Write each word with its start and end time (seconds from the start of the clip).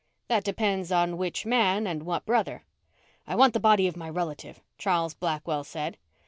"That 0.29 0.43
depends 0.43 0.91
on 0.91 1.15
which 1.15 1.45
man 1.45 1.85
and 1.85 2.01
what 2.01 2.25
brother." 2.25 2.63
"I 3.27 3.35
want 3.35 3.53
the 3.53 3.59
body 3.59 3.87
of 3.87 3.95
my 3.95 4.09
relative," 4.09 4.59
Charles 4.79 5.13
Blackwell 5.13 5.63
said. 5.63 5.95